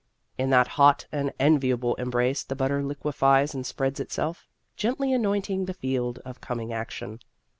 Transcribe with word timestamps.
In 0.35 0.49
that 0.49 0.67
hot 0.81 1.05
and 1.11 1.31
enviable 1.39 1.93
embrace 1.97 2.41
the 2.43 2.55
butter 2.55 2.81
liquefies 2.81 3.53
and 3.53 3.63
spreads 3.67 3.99
itself, 3.99 4.47
gently 4.75 5.13
anointing 5.13 5.65
the 5.65 5.75
field 5.75 6.17
of 6.25 6.41
coming 6.41 6.73
action. 6.73 7.19